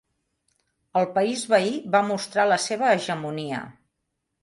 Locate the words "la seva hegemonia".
2.53-3.65